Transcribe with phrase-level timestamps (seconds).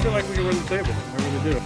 [0.00, 0.94] Feel like we can the table.
[1.44, 1.60] Do.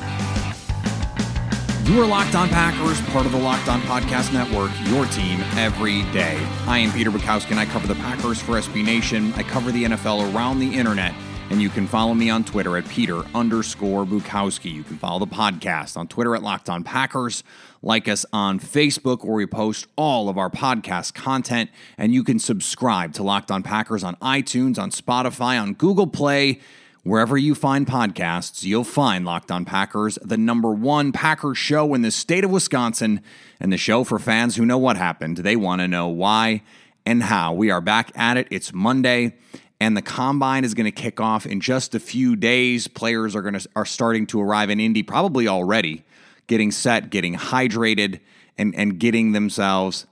[1.92, 6.02] You are Locked On Packers, part of the Locked On Podcast Network, your team every
[6.12, 6.36] day.
[6.66, 9.32] I am Peter Bukowski, and I cover the Packers for SB Nation.
[9.34, 11.14] I cover the NFL around the internet,
[11.50, 14.72] and you can follow me on Twitter at Peter underscore Bukowski.
[14.72, 17.44] You can follow the podcast on Twitter at Locked On Packers.
[17.82, 22.40] Like us on Facebook, where we post all of our podcast content, and you can
[22.40, 26.58] subscribe to Locked On Packers on iTunes, on Spotify, on Google Play.
[27.04, 32.00] Wherever you find podcasts, you'll find Locked On Packers, the number one Packers show in
[32.00, 33.20] the state of Wisconsin,
[33.60, 35.36] and the show for fans who know what happened.
[35.36, 36.62] They want to know why
[37.04, 37.52] and how.
[37.52, 38.48] We are back at it.
[38.50, 39.34] It's Monday,
[39.78, 42.88] and the combine is going to kick off in just a few days.
[42.88, 46.04] Players are going to are starting to arrive in Indy, probably already,
[46.46, 48.20] getting set, getting hydrated,
[48.56, 50.06] and and getting themselves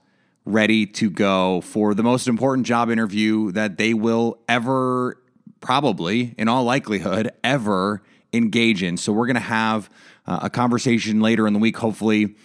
[0.45, 5.17] ready to go for the most important job interview that they will ever
[5.63, 8.97] probably, in all likelihood, ever engage in.
[8.97, 9.89] So we're going to have
[10.27, 12.35] uh, a conversation later in the week, hopefully,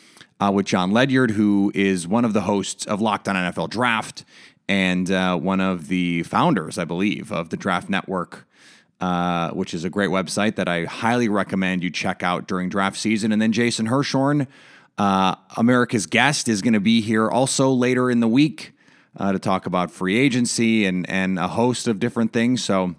[0.40, 4.24] uh, with Jon Ledyard, who is one of the hosts of Locked On NFL Draft
[4.68, 8.46] and uh, one of the founders, I believe, of the Draft Network.
[9.00, 12.96] Uh, which is a great website that I highly recommend you check out during draft
[12.96, 13.30] season.
[13.30, 14.48] And then Jason Hirschhorn,
[14.98, 18.72] uh, America's guest, is going to be here also later in the week
[19.16, 22.64] uh, to talk about free agency and and a host of different things.
[22.64, 22.96] So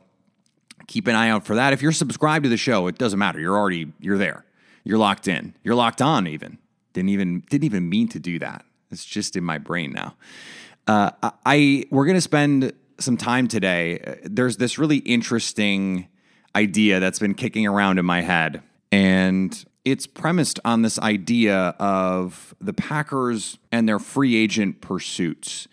[0.89, 1.71] keep an eye out for that.
[1.71, 3.39] If you're subscribed to the show, it doesn't matter.
[3.39, 4.43] You're already you're there.
[4.83, 5.53] You're locked in.
[5.63, 6.27] You're locked on.
[6.27, 6.57] Even
[6.93, 8.65] didn't even didn't even mean to do that.
[8.91, 10.15] It's just in my brain now.
[10.87, 11.11] Uh,
[11.45, 14.19] I we're gonna spend some time today.
[14.23, 16.07] There's this really interesting
[16.55, 22.55] idea that's been kicking around in my head, and it's premised on this idea of
[22.59, 25.67] the Packers and their free agent pursuits.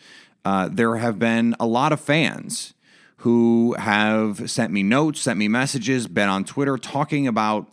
[0.44, 2.74] Uh, there have been a lot of fans
[3.26, 7.68] who have sent me notes, sent me messages, been on Twitter talking about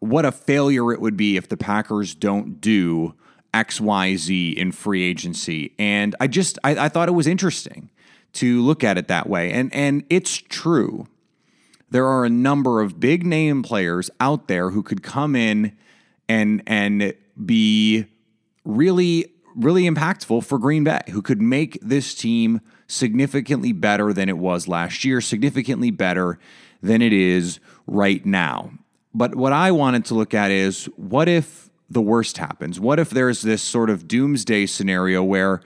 [0.00, 3.14] what a failure it would be if the Packers don't do
[3.54, 5.72] XYZ in free agency.
[5.78, 7.88] And I just I, I thought it was interesting
[8.34, 9.52] to look at it that way.
[9.52, 11.06] And and it's true.
[11.88, 15.74] There are a number of big name players out there who could come in
[16.28, 18.04] and and be
[18.66, 24.38] really really impactful for Green Bay, who could make this team significantly better than it
[24.38, 26.38] was last year, significantly better
[26.82, 28.72] than it is right now.
[29.14, 32.80] But what I wanted to look at is what if the worst happens?
[32.80, 35.62] What if there's this sort of doomsday scenario where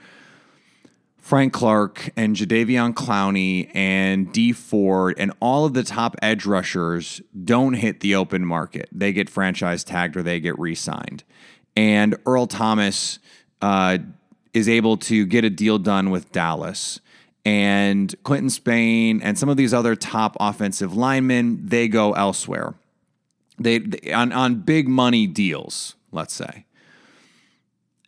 [1.23, 7.21] Frank Clark and Jadeveon Clowney and Dee Ford and all of the top edge rushers
[7.45, 8.89] don't hit the open market.
[8.91, 11.23] They get franchise tagged or they get re signed.
[11.77, 13.19] And Earl Thomas
[13.61, 13.99] uh,
[14.53, 16.99] is able to get a deal done with Dallas.
[17.45, 22.75] And Quinton Spain and some of these other top offensive linemen, they go elsewhere.
[23.59, 26.65] They, they on, on big money deals, let's say.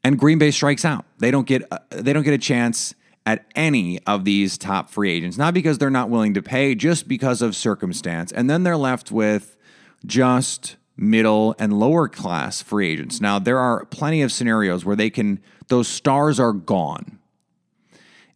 [0.04, 1.06] And Green Bay strikes out.
[1.18, 2.94] They don't get uh, they don't get a chance
[3.26, 7.08] at any of these top free agents, not because they're not willing to pay, just
[7.08, 8.32] because of circumstance.
[8.32, 9.58] And then they're left with
[10.06, 13.20] just middle and lower class free agents.
[13.20, 17.20] Now, there are plenty of scenarios where they can, those stars are gone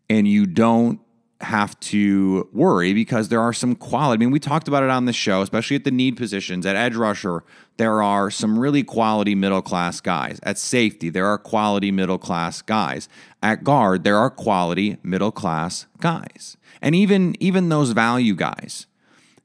[0.10, 1.00] and you don't
[1.42, 4.20] have to worry because there are some quality.
[4.22, 6.66] I mean, we talked about it on the show, especially at the need positions.
[6.66, 7.44] At edge rusher,
[7.78, 10.40] there are some really quality middle class guys.
[10.44, 13.08] At safety, there are quality middle class guys.
[13.42, 16.58] At guard, there are quality middle class guys.
[16.82, 18.88] And even even those value guys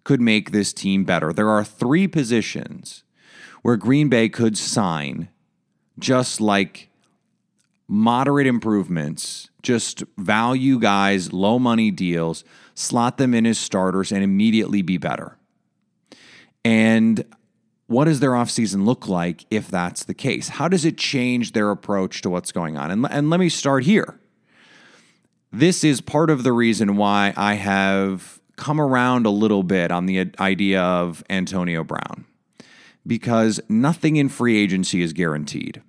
[0.02, 1.32] could make this team better.
[1.32, 3.04] There are three positions
[3.62, 5.28] where Green Bay could sign
[5.98, 6.90] just like
[7.88, 12.44] moderate improvements, just value guys, low money deals,
[12.74, 15.36] slot them in as starters, and immediately be better.
[16.64, 17.24] And
[17.86, 20.48] what does their offseason look like if that's the case?
[20.48, 22.90] How does it change their approach to what's going on?
[22.90, 24.18] And, and let me start here.
[25.52, 30.06] This is part of the reason why I have come around a little bit on
[30.06, 32.24] the idea of Antonio Brown,
[33.06, 35.82] because nothing in free agency is guaranteed.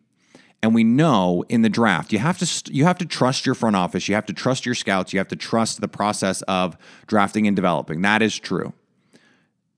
[0.61, 3.75] And we know in the draft, you have to you have to trust your front
[3.75, 7.45] office, you have to trust your scouts, you have to trust the process of drafting
[7.45, 8.01] and developing.
[8.01, 8.73] That is true.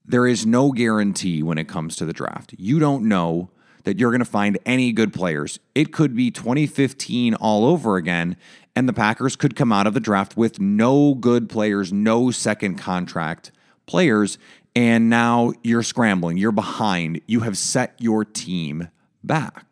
[0.04, 2.54] There is no guarantee when it comes to the draft.
[2.56, 3.50] You don't know
[3.84, 5.58] that you're going to find any good players.
[5.74, 8.36] It could be 2015 all over again,
[8.74, 12.76] and the Packers could come out of the draft with no good players, no second
[12.76, 13.52] contract
[13.86, 14.38] players,
[14.74, 18.88] and now you're scrambling, you're behind, you have set your team
[19.24, 19.67] back.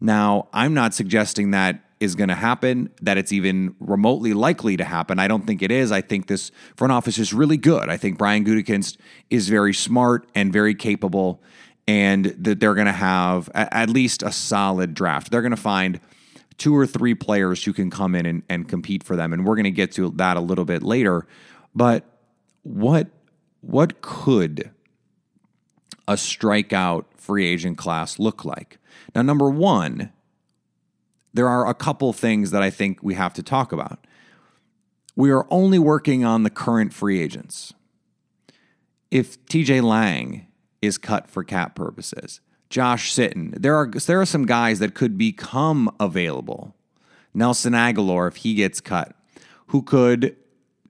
[0.00, 4.84] Now, I'm not suggesting that is going to happen, that it's even remotely likely to
[4.84, 5.18] happen.
[5.18, 5.90] I don't think it is.
[5.90, 7.88] I think this front office is really good.
[7.88, 8.98] I think Brian Gutekunst
[9.30, 11.42] is very smart and very capable,
[11.88, 15.32] and that they're going to have at least a solid draft.
[15.32, 15.98] They're going to find
[16.56, 19.56] two or three players who can come in and, and compete for them, and we're
[19.56, 21.26] going to get to that a little bit later.
[21.74, 22.04] But
[22.62, 23.08] what
[23.60, 24.70] what could
[26.06, 28.78] a strikeout free agent class look like?
[29.18, 30.12] Now, number one,
[31.34, 34.06] there are a couple things that I think we have to talk about.
[35.16, 37.74] We are only working on the current free agents.
[39.10, 40.46] If TJ Lang
[40.80, 45.18] is cut for cap purposes, Josh Sitton, there are there are some guys that could
[45.18, 46.76] become available.
[47.34, 49.16] Nelson Agholor, if he gets cut,
[49.66, 50.36] who could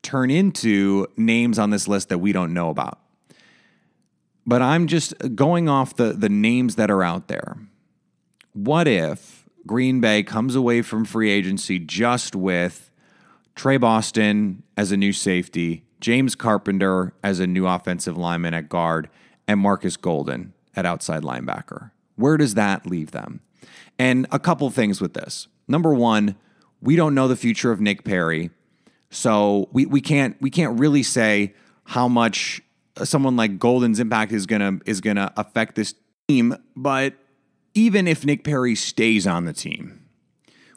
[0.02, 3.00] turn into names on this list that we don't know about.
[4.46, 7.56] But I'm just going off the, the names that are out there.
[8.64, 12.90] What if Green Bay comes away from free agency just with
[13.55, 19.08] Tre Boston as a new safety, James Carpenter as a new offensive lineman at guard,
[19.46, 21.93] and Marcus Golden at outside linebacker?
[22.16, 23.43] Where does that leave them?
[23.96, 25.46] And a couple things with this.
[25.69, 26.34] Number one,
[26.82, 28.50] we don't know the future of Nick Perry
[29.08, 31.54] so we, we can't we can't really say
[31.84, 32.61] how much
[33.04, 35.94] someone like Golden's impact is gonna is gonna affect this
[36.26, 36.56] team.
[36.75, 37.14] But
[37.74, 40.04] even if Nick Perry stays on the team,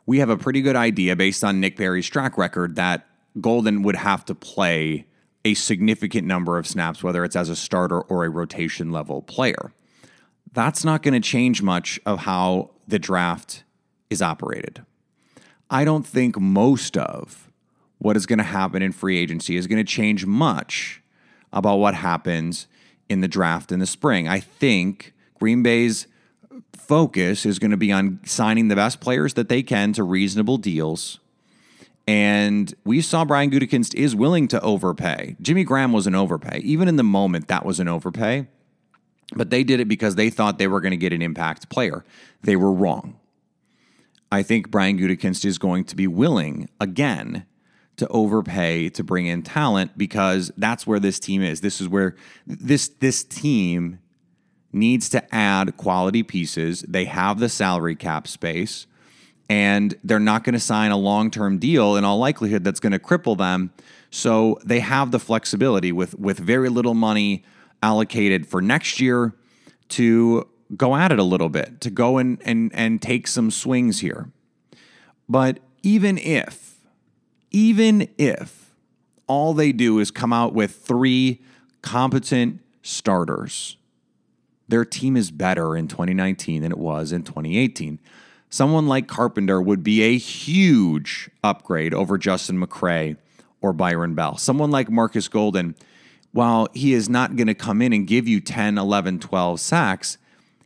[0.05, 3.07] we have a pretty good idea based on Nick Perry's track record that
[3.39, 5.05] Golden would have to play
[5.45, 9.73] a significant number of snaps, whether it's as a starter or a rotation level player.
[10.53, 13.63] That's not going to change much of how the draft
[14.09, 14.85] is operated.
[15.69, 17.49] I don't think most of
[17.97, 21.01] what is going to happen in free agency is going to change much
[21.53, 22.67] about what happens
[23.07, 24.27] in the draft in the spring.
[24.27, 26.07] I think Green Bay's
[26.75, 30.57] focus is going to be on signing the best players that they can to reasonable
[30.57, 31.19] deals.
[32.07, 35.37] And we saw Brian Gutekunst is willing to overpay.
[35.41, 36.59] Jimmy Graham was an overpay.
[36.59, 38.47] Even in the moment, that was an overpay.
[39.33, 42.03] But they did it because they thought they were going to get an impact player.
[42.41, 43.17] They were wrong.
[44.31, 47.45] I think Brian Gutekunst is going to be willing again
[47.97, 51.61] to overpay to bring in talent because that's where this team is.
[51.61, 52.15] This is where
[52.45, 53.99] this this team
[54.73, 56.81] needs to add quality pieces.
[56.87, 58.87] They have the salary cap space
[59.51, 62.99] and they're not going to sign a long-term deal in all likelihood that's going to
[62.99, 63.73] cripple them.
[64.09, 67.43] So they have the flexibility with with very little money
[67.83, 69.33] allocated for next year
[69.89, 70.47] to
[70.77, 74.31] go at it a little bit, to go and and and take some swings here.
[75.27, 76.79] But even if
[77.51, 78.73] even if
[79.27, 81.41] all they do is come out with three
[81.81, 83.75] competent starters,
[84.71, 87.99] their team is better in 2019 than it was in 2018.
[88.49, 93.17] Someone like Carpenter would be a huge upgrade over Justin McCray
[93.61, 94.37] or Byron Bell.
[94.37, 95.75] Someone like Marcus Golden,
[96.31, 100.17] while he is not going to come in and give you 10, 11, 12 sacks,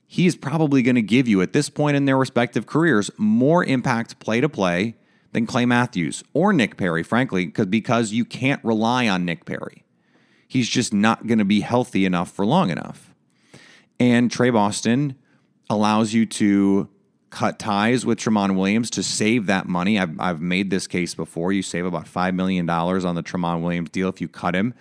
[0.08, 3.63] he is probably going to give you, at this point in their respective careers, more
[3.63, 4.96] impact play to play
[5.34, 9.84] than Clay Matthews or Nick Perry, frankly, because because you can't rely on Nick Perry.
[10.48, 13.05] He's just not going to be healthy enough for long enough.
[14.00, 15.16] And Tre Boston
[15.70, 16.90] allows you to
[17.30, 20.00] cut ties with Tramon Williams to save that money.
[20.00, 21.52] I've, I've made this case before.
[21.52, 24.74] You save about $5 million on the Tramon Williams deal if you cut him.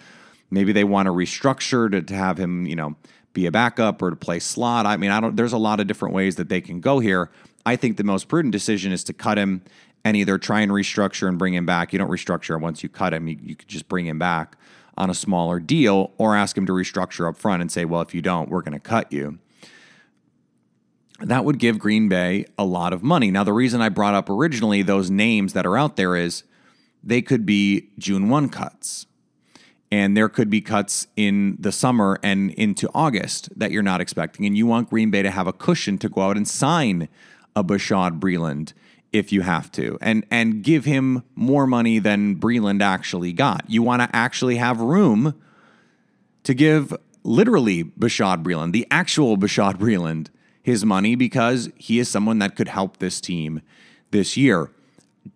[0.51, 2.95] Maybe they want to restructure to, to have him, you know,
[3.33, 4.87] be a backup or to play slot.
[4.87, 7.31] I mean, I don't there's a lot of different ways that they can go here.
[7.67, 9.63] I think the most prudent decision is to cut him
[10.05, 11.93] and either try and restructure and bring him back.
[11.93, 14.57] You don't restructure once you cut him, you, you could just bring him back
[14.97, 18.15] on a smaller deal or ask him to restructure up front and say, well, if
[18.15, 19.39] you don't, we're going to cut you.
[21.21, 23.31] That would give Green Bay a lot of money.
[23.31, 26.45] Now, the reason I brought up originally those names that are out there is
[27.03, 29.07] they could be June 1 cuts.
[29.91, 34.45] And there could be cuts in the summer and into August that you're not expecting.
[34.45, 37.09] And you want Green Bay to have a cushion to go out and sign
[37.55, 38.73] a Bashaud Breeland
[39.15, 43.65] if you have to and and give him more money than Breeland actually got.
[43.69, 45.41] You want to actually have room
[46.43, 50.29] to give literally Bashaud Breeland, the actual Bashaud Breeland,
[50.61, 53.63] his money because he is someone that could help this team
[54.11, 54.73] this year.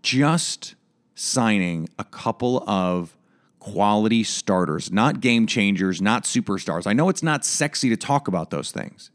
[0.03, 0.75] Just
[1.15, 3.17] signing a couple of
[3.61, 6.87] quality starters, not game changers, not superstars.
[6.87, 9.11] I know it's not sexy to talk about those things.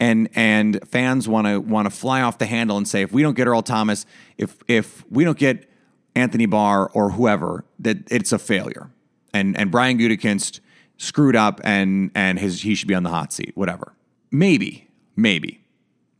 [0.00, 3.22] And and fans want to want to fly off the handle and say if we
[3.22, 5.70] don't get Earl Thomas, if if we don't get
[6.14, 8.90] Anthony Barr or whoever, that it's a failure.
[9.32, 10.60] And and Brian Gutekunst
[10.96, 13.94] screwed up and and his he should be on the hot seat, whatever.
[14.30, 15.64] Maybe, maybe,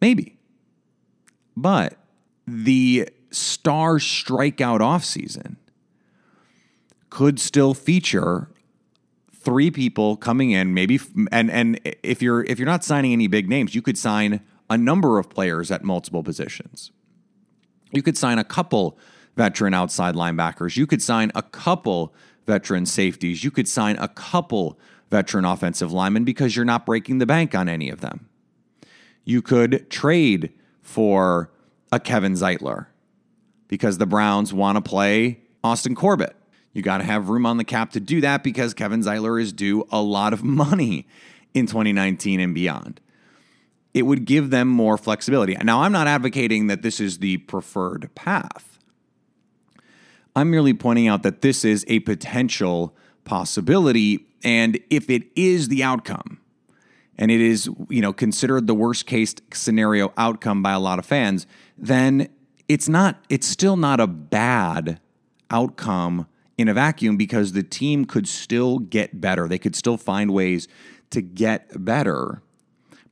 [0.00, 0.36] maybe.
[1.56, 1.96] But
[2.46, 5.56] the star strikeout offseason
[7.10, 8.48] could still feature
[9.44, 10.98] three people coming in maybe
[11.30, 14.78] and and if you're if you're not signing any big names you could sign a
[14.78, 16.90] number of players at multiple positions.
[17.92, 18.98] You could sign a couple
[19.36, 20.76] veteran outside linebackers.
[20.76, 22.14] You could sign a couple
[22.46, 23.44] veteran safeties.
[23.44, 24.78] You could sign a couple
[25.10, 28.28] veteran offensive linemen because you're not breaking the bank on any of them.
[29.24, 31.50] You could trade for
[31.92, 32.86] a Kevin Zeitler
[33.68, 36.36] because the Browns want to play Austin Corbett
[36.74, 39.52] you got to have room on the cap to do that because Kevin Zeitler is
[39.52, 41.06] due a lot of money
[41.54, 43.00] in 2019 and beyond.
[43.94, 45.54] It would give them more flexibility.
[45.54, 48.80] Now, I'm not advocating that this is the preferred path.
[50.34, 54.26] I'm merely pointing out that this is a potential possibility.
[54.42, 56.40] And if it is the outcome,
[57.16, 61.06] and it is, you know, considered the worst case scenario outcome by a lot of
[61.06, 61.46] fans,
[61.78, 62.28] then
[62.66, 64.98] it's not, it's still not a bad
[65.52, 66.26] outcome
[66.56, 69.48] in a vacuum because the team could still get better.
[69.48, 70.68] They could still find ways
[71.10, 72.42] to get better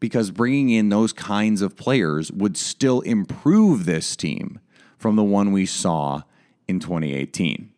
[0.00, 4.58] because bringing in those kinds of players would still improve this team
[4.98, 6.22] from the one we saw
[6.66, 7.72] in 2018.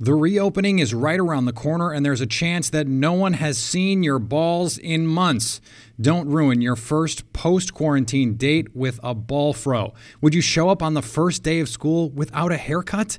[0.00, 3.58] The reopening is right around the corner, and there's a chance that no one has
[3.58, 5.60] seen your balls in months.
[6.00, 9.94] Don't ruin your first post quarantine date with a ball fro.
[10.20, 13.18] Would you show up on the first day of school without a haircut?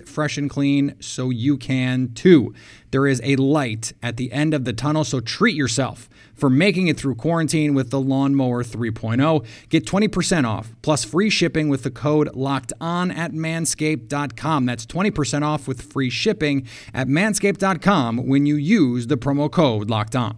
[0.07, 2.53] fresh and clean so you can too.
[2.91, 6.87] There is a light at the end of the tunnel, so treat yourself for making
[6.87, 9.45] it through quarantine with the Lawnmower 3.0.
[9.69, 14.65] Get 20% off plus free shipping with the code locked on at manscaped.com.
[14.65, 20.15] That's 20% off with free shipping at manscaped.com when you use the promo code locked
[20.15, 20.37] on.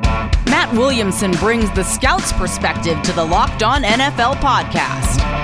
[0.00, 5.43] Matt Williamson brings the scout's perspective to the Locked On NFL podcast.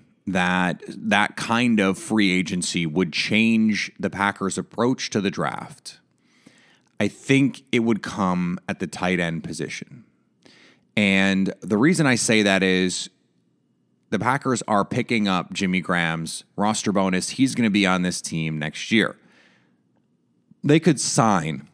[0.27, 5.99] that that kind of free agency would change the Packers' approach to the draft,
[6.99, 10.05] I think it would come at the tight end position.
[10.95, 13.09] And the reason I say that is
[14.09, 17.29] the Packers are picking up Jimmy Graham's roster bonus.
[17.29, 19.15] He's going to be on this team next year
[20.63, 21.67] they could sign.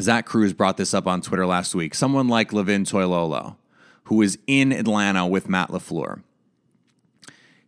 [0.00, 1.94] Zach Kruse brought this up on Twitter last week.
[1.94, 3.56] Someone like Levine Toilolo,
[4.04, 6.22] who is in Atlanta with Matt LaFleur.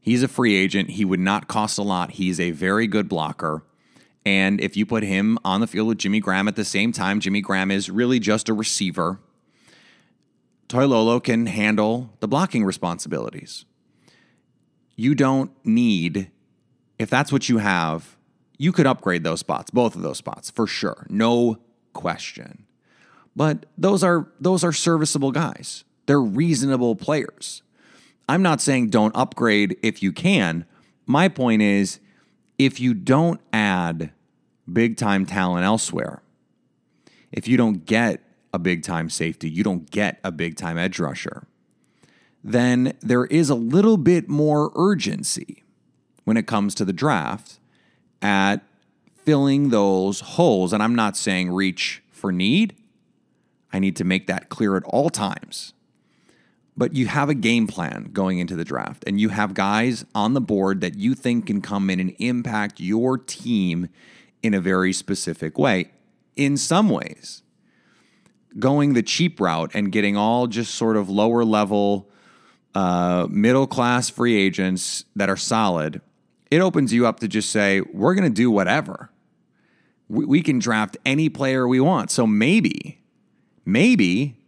[0.01, 0.91] He's a free agent.
[0.91, 2.13] He would not cost a lot.
[2.13, 3.63] He's a very good blocker.
[4.25, 7.21] And if you put him on the field with Jimmy Graham at the same time,
[7.21, 9.19] Jimmy Graham is really just a receiver.
[10.69, 13.65] Toilolo can handle the blocking responsibilities.
[14.97, 16.31] You don't need,
[16.99, 18.17] if that's what you have,
[18.59, 21.07] you could upgrade those spots, both of those spots, for sure.
[21.09, 21.59] No
[21.95, 22.67] question.
[23.35, 25.85] But those are those are serviceable guys.
[26.07, 27.63] They're reasonable players.
[28.31, 30.65] I'm not saying don't upgrade if you can.
[31.05, 31.99] My point is
[32.59, 34.13] if you don't add
[34.73, 36.23] big time talent elsewhere,
[37.33, 38.23] if you don't get
[38.55, 41.49] a big time safety, you don't get a big time edge rusher,
[42.45, 45.65] then there is a little bit more urgency
[46.23, 47.59] when it comes to the draft
[48.23, 48.59] at
[49.25, 50.73] filling those holes.
[50.73, 52.77] And I'm not saying reach for need,
[53.73, 55.75] I need to make that clear at all times.
[56.81, 60.33] But you have a game plan going into the draft, and you have guys on
[60.33, 63.91] the board that you think can come in and impact your team
[64.43, 65.91] in a very specific way.
[66.37, 67.43] In some ways,
[68.59, 72.09] going the cheap route and getting all just sort of lower level,
[72.75, 76.01] uh, middle class free agents that are solid,
[76.51, 79.11] it opens you up to just say, we're going to do whatever.
[80.09, 82.11] We, we can draft any player we want.
[82.11, 83.03] So maybe,
[83.67, 84.40] maybe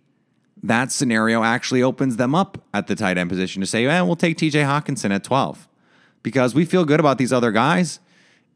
[0.63, 4.17] that scenario actually opens them up at the tight end position to say, eh, we'll
[4.17, 5.69] take TJ Hockenson at 12
[6.23, 7.99] because we feel good about these other guys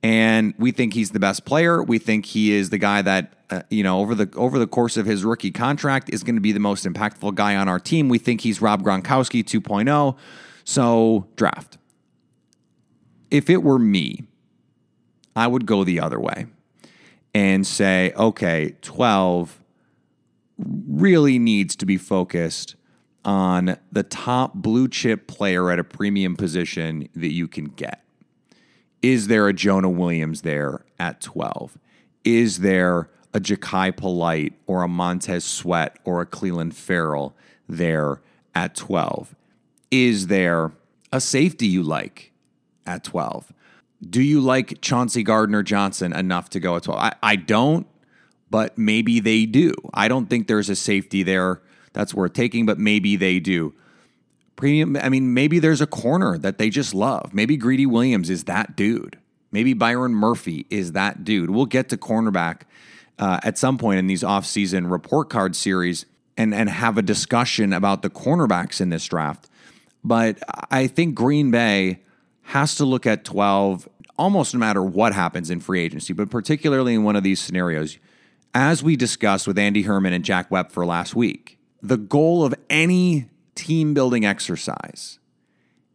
[0.02, 1.82] and we think he's the best player.
[1.82, 4.96] We think he is the guy that uh, you know over the over the course
[4.96, 8.08] of his rookie contract is going to be the most impactful guy on our team.
[8.08, 10.16] We think he's Rob Gronkowski 2.0.
[10.64, 11.78] So draft.
[13.30, 14.24] If it were me,
[15.34, 16.46] I would go the other way
[17.34, 19.60] and say, okay, 12
[20.58, 22.76] really needs to be focused
[23.24, 28.02] on the top blue chip player at a premium position that you can get.
[29.02, 31.78] Is there a Jonah Williams there at 12?
[32.24, 37.36] Is there a Jachai Polite or a Montez Sweat or a Clelin Ferrell
[37.68, 38.22] there
[38.54, 39.34] at 12?
[39.90, 40.72] Is there
[41.12, 42.32] a safety you like
[42.86, 43.52] at 12?
[44.08, 47.00] Do you like Chauncey Gardner Johnson enough to go at 12?
[47.00, 47.86] I, I don't
[48.50, 49.72] but maybe they do.
[49.92, 51.60] I don't think there's a safety there
[51.92, 53.74] that's worth taking, but maybe they do.
[54.54, 57.34] Premium, I mean, maybe there's a corner that they just love.
[57.34, 59.18] Maybe Greedy Williams is that dude.
[59.52, 61.50] Maybe Byron Murphy is that dude.
[61.50, 62.62] We'll get to cornerback
[63.18, 66.06] uh, at some point in these offseason report card series
[66.36, 69.48] and, and have a discussion about the cornerbacks in this draft.
[70.04, 70.38] But
[70.70, 72.00] I think Green Bay
[72.42, 76.94] has to look at 12 almost no matter what happens in free agency, but particularly
[76.94, 77.98] in one of these scenarios
[78.56, 82.54] as we discussed with Andy Herman and Jack Webb for last week, the goal of
[82.70, 85.18] any team building exercise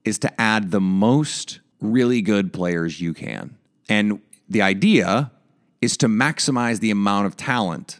[0.06, 3.58] is to add the most really good players you can.
[3.89, 5.32] And the idea
[5.82, 8.00] is to maximize the amount of talent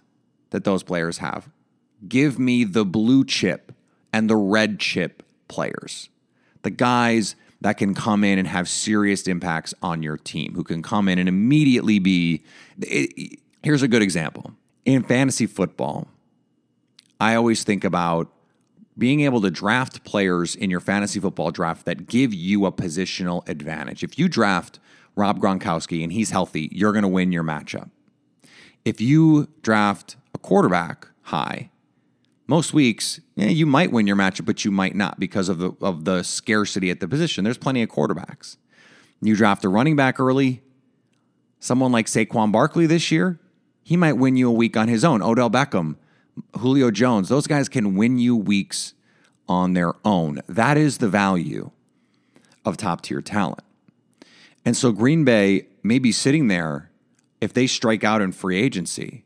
[0.52, 1.50] that those players have.
[2.08, 3.72] Give me the blue chip
[4.14, 6.10] and the red chip players,
[6.62, 10.84] the guys that can come in and have serious impacts on your team, who can
[10.84, 12.44] come in and immediately be.
[12.80, 14.54] It, Here's a good example.
[14.86, 16.08] In fantasy football,
[17.20, 18.32] I always think about
[18.98, 23.48] being able to draft players in your fantasy football draft that give you a positional
[23.48, 24.04] advantage.
[24.04, 24.80] If you draft
[25.16, 27.90] Rob Gronkowski and he's healthy, you're going to win your matchup.
[28.84, 31.70] If you draft a quarterback high,
[32.48, 35.72] most weeks yeah, you might win your matchup, but you might not because of the
[35.82, 37.44] of the scarcity at the position.
[37.44, 38.58] There's plenty of quarterbacks.
[39.22, 40.62] You draft a running back early,
[41.60, 43.40] someone like Saquon Barkley this year,
[43.84, 45.22] he might win you a week on his own.
[45.22, 45.96] Odell Beckham,
[46.60, 48.94] Julio Jones, those guys can win you weeks
[49.48, 50.42] on their own.
[50.48, 51.72] That is the value
[52.64, 53.64] of top tier talent.
[54.64, 56.92] And so Green Bay may be sitting there
[57.40, 59.24] if they strike out in free agency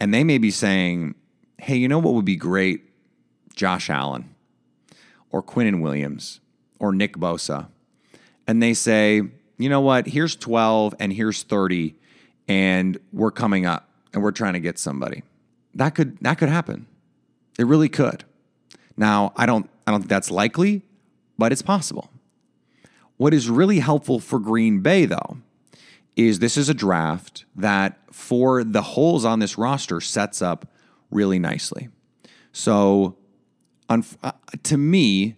[0.00, 1.14] and they may be saying,
[1.58, 2.90] hey, you know what would be great?
[3.54, 4.34] Josh Allen
[5.30, 6.40] or Quinnen Williams
[6.78, 7.68] or Nick Bosa.
[8.46, 9.22] And they say,
[9.58, 10.08] you know what?
[10.08, 11.94] Here's 12 and here's 30
[12.50, 15.22] and we're coming up and we're trying to get somebody.
[15.72, 16.86] That could that could happen.
[17.60, 18.24] It really could.
[18.96, 20.82] Now, I don't I don't think that's likely,
[21.38, 22.10] but it's possible.
[23.18, 25.38] What is really helpful for Green Bay though
[26.16, 30.66] is this is a draft that for the holes on this roster sets up
[31.12, 31.88] really nicely.
[32.50, 33.16] So
[33.88, 34.32] uh,
[34.64, 35.36] to me,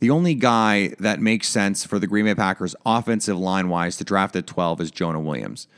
[0.00, 4.04] the only guy that makes sense for the Green Bay Packers offensive line wise to
[4.04, 5.68] draft at 12 is Jonah Williams.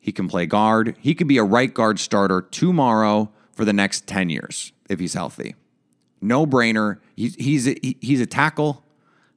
[0.00, 0.96] He can play guard.
[0.98, 5.14] He could be a right guard starter tomorrow for the next 10 years if he's
[5.14, 5.54] healthy.
[6.20, 6.98] No brainer.
[7.14, 8.82] He's, he's, a, he's a tackle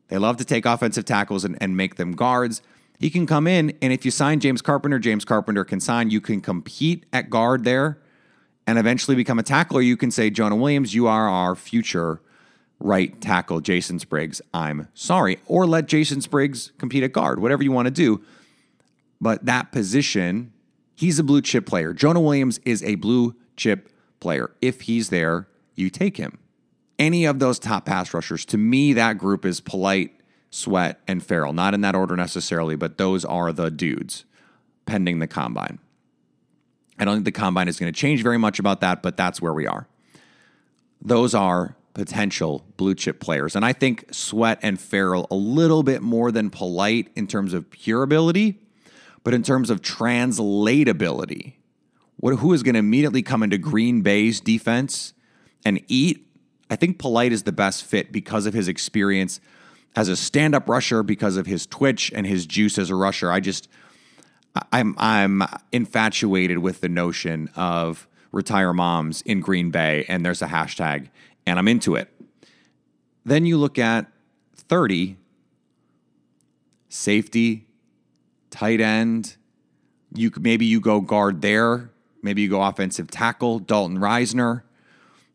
[0.07, 2.61] They love to take offensive tackles and, and make them guards.
[2.99, 6.09] He can come in, and if you sign James Carpenter, James Carpenter can sign.
[6.09, 7.99] You can compete at guard there
[8.65, 9.81] and eventually become a tackler.
[9.81, 12.21] You can say, Jonah Williams, you are our future
[12.79, 13.59] right tackle.
[13.59, 15.39] Jason Spriggs, I'm sorry.
[15.47, 18.23] Or let Jason Spriggs compete at guard, whatever you want to do.
[19.19, 20.52] But that position,
[20.95, 21.93] he's a blue chip player.
[21.93, 24.51] Jonah Williams is a blue chip player.
[24.61, 26.39] If he's there, you take him.
[26.99, 30.13] Any of those top pass rushers, to me, that group is Polite,
[30.49, 31.53] Sweat, and Ferrell.
[31.53, 34.25] Not in that order necessarily, but those are the dudes
[34.85, 35.79] pending the combine.
[36.99, 39.41] I don't think the combine is going to change very much about that, but that's
[39.41, 39.87] where we are.
[41.01, 43.55] Those are potential blue chip players.
[43.55, 47.69] And I think Sweat and Ferrell a little bit more than Polite in terms of
[47.69, 48.59] pure ability,
[49.23, 51.53] but in terms of translatability.
[52.17, 55.13] What, who is going to immediately come into Green Bay's defense
[55.65, 56.27] and eat?
[56.69, 59.39] I think Polite is the best fit because of his experience
[59.95, 63.31] as a stand up rusher, because of his twitch and his juice as a rusher.
[63.31, 63.69] I just,
[64.71, 70.47] I'm, I'm infatuated with the notion of retire moms in Green Bay, and there's a
[70.47, 71.09] hashtag
[71.45, 72.09] and I'm into it.
[73.25, 74.11] Then you look at
[74.55, 75.17] 30
[76.89, 77.67] safety,
[78.53, 79.35] tight end.
[80.15, 81.89] You maybe you go guard there,
[82.21, 84.61] maybe you go offensive tackle, Dalton Risner.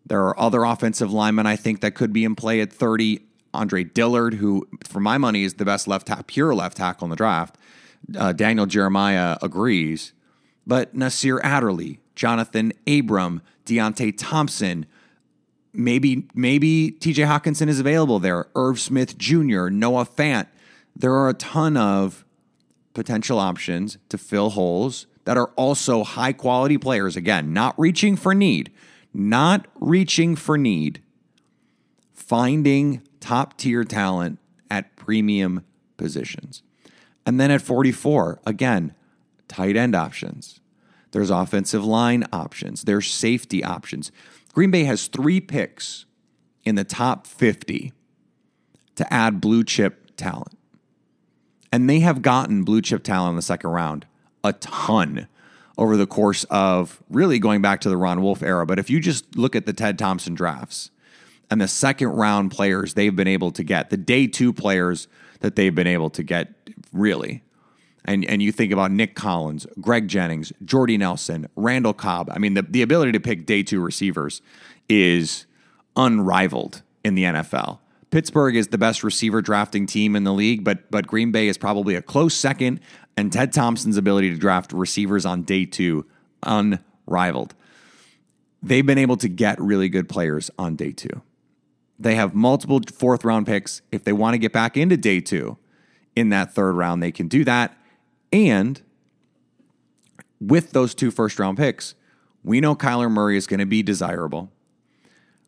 [0.06, 3.20] There are other offensive linemen I think that could be in play at 30.
[3.54, 7.10] Andre Dillard, who for my money is the best left ta- pure left tackle in
[7.10, 7.56] the draft.
[8.16, 10.12] Uh, Daniel Jeremiah agrees,
[10.66, 14.86] but Nasir Adderley, Jonathan Abram, Deionte Thompson,
[15.72, 18.46] maybe maybe TJ Hockenson is available there.
[18.54, 20.46] Irv Smith Jr., Noah Fant.
[20.94, 22.24] There are a ton of
[22.94, 27.16] potential options to fill holes that are also high quality players.
[27.16, 28.72] Again, not reaching for need,
[29.12, 31.02] not reaching for need,
[32.12, 34.38] finding top tier talent
[34.70, 35.64] at premium
[35.96, 36.62] positions.
[37.26, 38.94] And then at 44, again,
[39.48, 40.60] tight end options.
[41.10, 42.84] There's offensive line options.
[42.84, 44.12] There's safety options.
[44.52, 46.04] Green Bay has three picks
[46.64, 47.92] in the top 50
[48.96, 50.57] to add blue chip talent.
[51.70, 54.06] And they have gotten blue chip talent in the second round
[54.44, 55.28] a ton
[55.76, 58.66] over the course of really going back to the Ron Wolf era.
[58.66, 60.90] But if you just look at the Ted Thompson drafts
[61.50, 65.08] and the second round players they've been able to get, the day two players
[65.40, 66.52] that they've been able to get,
[66.92, 67.42] really,
[68.04, 72.30] and and you think about Nick Collins, Greg Jennings, Jordy Nelson, Randall Cobb.
[72.32, 74.42] I mean, the, the ability to pick day two receivers
[74.88, 75.46] is
[75.96, 77.78] unrivaled in the NFL.
[78.10, 81.58] Pittsburgh is the best receiver drafting team in the league, but but Green Bay is
[81.58, 82.80] probably a close second,
[83.16, 86.06] and Ted Thompson's ability to draft receivers on day two,
[86.42, 87.54] unrivaled.
[88.62, 91.22] They've been able to get really good players on day two.
[91.98, 93.82] They have multiple fourth round picks.
[93.92, 95.58] If they want to get back into day two
[96.16, 97.76] in that third round, they can do that.
[98.32, 98.80] And
[100.40, 101.94] with those two first round picks,
[102.44, 104.50] we know Kyler Murray is going to be desirable.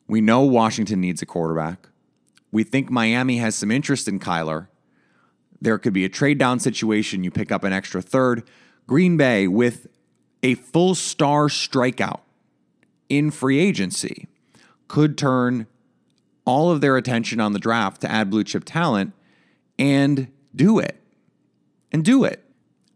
[0.08, 1.89] We know Washington needs a quarterback.
[2.52, 4.68] We think Miami has some interest in Kyler.
[5.60, 7.24] There could be a trade down situation.
[7.24, 8.42] You pick up an extra third.
[8.86, 9.86] Green Bay, with
[10.42, 12.20] a full star strikeout
[13.08, 14.26] in free agency,
[14.88, 15.66] could turn
[16.44, 19.12] all of their attention on the draft to add blue chip talent
[19.78, 20.96] and do it.
[21.92, 22.44] And do it.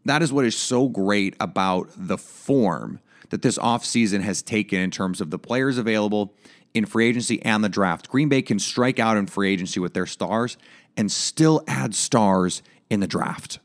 [0.05, 4.91] That is what is so great about the form that this offseason has taken in
[4.91, 6.33] terms of the players available
[6.75, 8.09] in free agency and the draft.
[8.09, 10.57] Green Bay can strike out in free agency with their stars
[10.95, 13.59] and still add stars in the draft.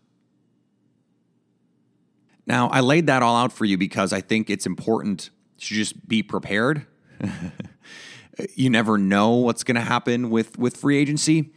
[2.46, 6.08] Now, I laid that all out for you because I think it's important to just
[6.08, 6.86] be prepared.
[8.54, 11.50] you never know what's going to happen with with free agency.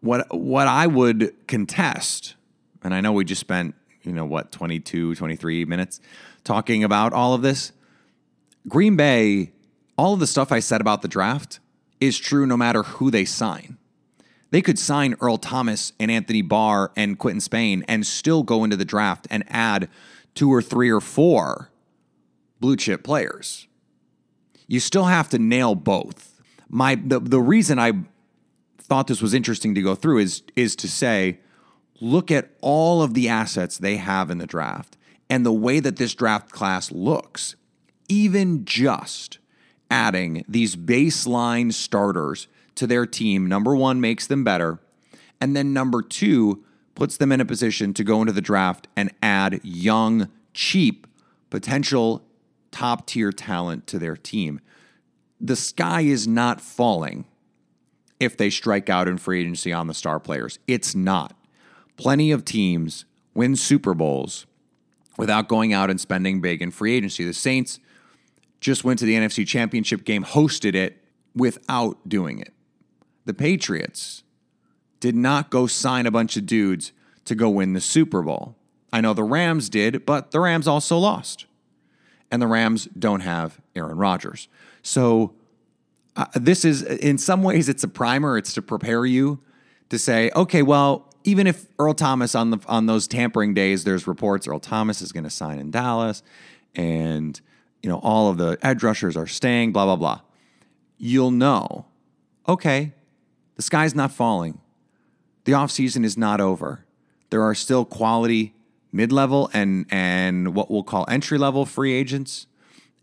[0.00, 2.34] What what I would contest
[2.82, 6.00] and I know we just spent, you know, what, 22, 23 minutes
[6.44, 7.72] talking about all of this.
[8.68, 9.52] Green Bay,
[9.98, 11.58] all of the stuff I said about the draft
[12.00, 13.76] is true no matter who they sign.
[14.50, 18.76] They could sign Earl Thomas and Anthony Barr and Quinton Spain and still go into
[18.76, 19.90] the draft and add
[20.34, 21.70] two or three or four
[22.60, 23.66] blue chip players.
[24.68, 26.40] You still have to nail both.
[26.68, 27.92] My the, the reason I
[28.78, 31.40] thought this was interesting to go through is is to say
[32.00, 34.96] look at all of the assets they have in the draft
[35.28, 37.56] and the way that this draft class looks,
[38.08, 39.38] even just
[39.90, 44.78] adding these baseline starters to their team, number one, makes them better.
[45.40, 49.12] And then number two, puts them in a position to go into the draft and
[49.22, 51.06] add young, cheap,
[51.48, 52.24] potential
[52.72, 54.60] top tier talent to their team.
[55.40, 57.24] The sky is not falling
[58.18, 60.58] if they strike out in free agency on the star players.
[60.66, 61.34] It's not.
[61.96, 64.46] Plenty of teams win Super Bowls
[65.16, 67.24] without going out and spending big in free agency.
[67.24, 67.78] The Saints
[68.60, 71.02] just went to the NFC Championship game, hosted it
[71.34, 72.52] without doing it.
[73.24, 74.22] The Patriots
[75.00, 76.92] did not go sign a bunch of dudes
[77.24, 78.56] to go win the Super Bowl.
[78.92, 81.46] I know the Rams did, but the Rams also lost.
[82.30, 84.48] And the Rams don't have Aaron Rodgers.
[84.82, 85.34] So
[86.16, 88.36] uh, this is, in some ways, it's a primer.
[88.36, 89.40] It's to prepare you
[89.90, 94.06] to say, okay, well, even if Earl Thomas on the on those tampering days, there's
[94.06, 96.22] reports Earl Thomas is going to sign in Dallas,
[96.74, 97.40] and
[97.82, 99.72] you know all of the edge rushers are staying.
[99.72, 100.20] Blah blah blah.
[100.96, 101.86] You'll know,
[102.48, 102.92] okay,
[103.56, 104.60] the sky's not falling.
[105.44, 106.84] The offseason is not over.
[107.30, 108.54] There are still quality
[108.90, 112.46] mid-level and and what we'll call entry-level free agents,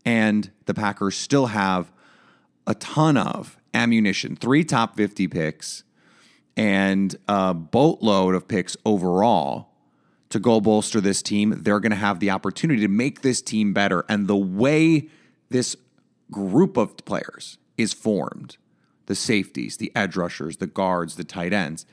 [0.04, 1.92] and the Packers still have
[2.66, 5.84] a ton of ammunition, three top 50 picks
[6.56, 9.75] and a boatload of picks overall
[10.30, 11.54] to go bolster this team.
[11.62, 14.04] They're going to have the opportunity to make this team better.
[14.08, 15.08] And the way
[15.50, 15.76] this
[16.30, 18.56] group of players is formed
[19.06, 21.86] the safeties, the edge rushers, the guards, the tight ends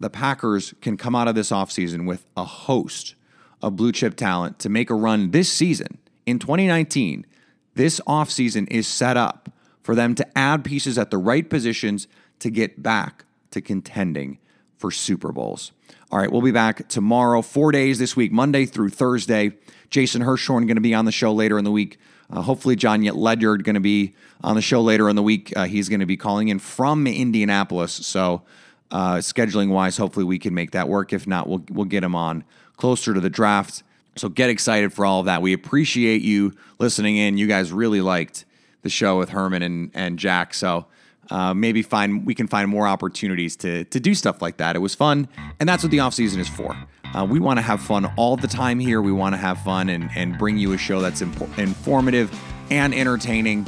[0.00, 3.14] the Packers can come out of this offseason with a host
[3.62, 5.98] of blue chip talent to make a run this season.
[6.26, 7.26] In 2019,
[7.74, 9.50] this offseason is set up
[9.82, 12.08] for them to add pieces at the right positions
[12.40, 14.38] to get back to contending
[14.76, 15.72] for Super Bowls.
[16.10, 19.52] All right, we'll be back tomorrow, four days this week, Monday through Thursday.
[19.90, 21.98] Jason Hirschhorn going to be on the show later in the week.
[22.30, 25.52] Uh, hopefully, Jon Ledyard going to be on the show later in the week.
[25.56, 27.92] Uh, he's going to be calling in from Indianapolis.
[27.92, 28.42] So,
[28.90, 31.12] uh, scheduling wise, hopefully we can make that work.
[31.12, 32.44] If not, we'll we'll get him on
[32.76, 33.82] closer to the draft.
[34.16, 35.42] So get excited for all of that.
[35.42, 37.36] We appreciate you listening in.
[37.36, 38.44] You guys really liked
[38.82, 40.54] the show with Herman and and Jack.
[40.54, 40.86] So
[41.30, 44.76] uh, maybe find we can find more opportunities to to do stuff like that.
[44.76, 45.28] It was fun,
[45.60, 46.76] and that's what the off season is for.
[47.14, 49.00] Uh, we want to have fun all the time here.
[49.00, 52.30] We want to have fun and and bring you a show that's imp- informative
[52.70, 53.66] and entertaining.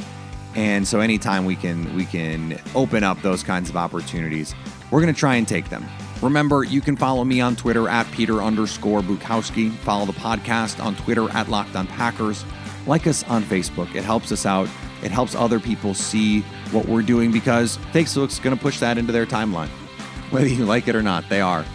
[0.55, 4.55] And so anytime we can we can open up those kinds of opportunities,
[4.91, 5.85] we're going to try and take them.
[6.21, 9.71] Remember, you can follow me on Twitter at Peter underscore Bukowski.
[9.71, 12.43] Follow the podcast on Twitter at Locked on Packers.
[12.87, 13.95] Like us on Facebook.
[13.95, 14.67] It helps us out.
[15.03, 19.11] It helps other people see what we're doing because Facebook's going to push that into
[19.11, 19.69] their timeline.
[20.29, 21.65] Whether you like it or not, they are.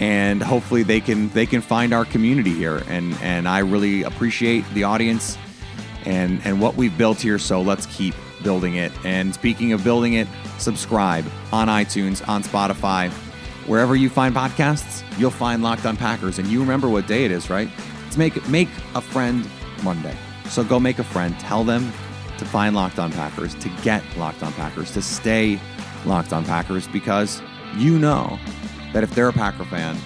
[0.00, 2.82] And hopefully they can they can find our community here.
[2.88, 5.36] And and I really appreciate the audience
[6.04, 7.38] and and what we've built here.
[7.38, 8.92] So let's keep building it.
[9.04, 13.10] And speaking of building it, subscribe on iTunes, on Spotify,
[13.66, 16.38] wherever you find podcasts, you'll find Locked on Packers.
[16.38, 17.68] And you remember what day it is, right?
[18.06, 19.48] It's make make a friend
[19.82, 20.16] Monday.
[20.48, 21.38] So go make a friend.
[21.40, 21.92] Tell them
[22.38, 25.60] to find Locked on Packers, to get Locked on Packers, to stay
[26.06, 27.42] Locked on Packers, because
[27.76, 28.38] you know
[28.92, 29.96] that if they're a Packer fan,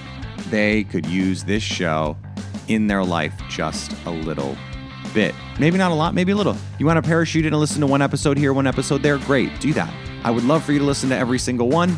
[0.49, 2.16] they could use this show
[2.68, 4.57] in their life just a little
[5.14, 5.35] bit.
[5.59, 6.57] Maybe not a lot, maybe a little.
[6.79, 9.18] You want to parachute in and listen to one episode here, one episode there?
[9.18, 9.92] Great, do that.
[10.25, 11.97] I would love for you to listen to every single one.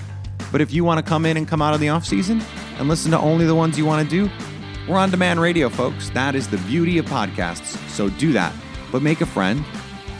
[0.50, 2.40] But if you want to come in and come out of the off season
[2.78, 4.30] and listen to only the ones you want to do,
[4.88, 6.10] we're on demand radio, folks.
[6.10, 7.76] That is the beauty of podcasts.
[7.88, 8.52] So do that.
[8.92, 9.64] But make a friend,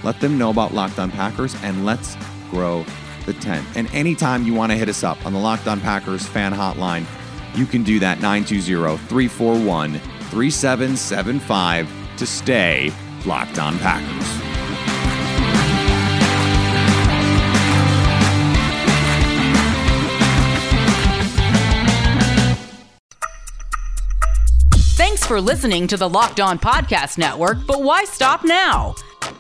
[0.05, 2.17] let them know about Locked On Packers, and let's
[2.51, 2.85] grow
[3.27, 3.67] the tent.
[3.75, 7.07] And anytime you want to hit us up on the Locked On Packers fan hotline,
[7.57, 11.89] you can do that 920 341 3775
[12.19, 12.93] to stay
[13.25, 14.45] locked on Packers.
[24.97, 28.95] Thanks for listening to the Locked On Podcast Network, but why stop now?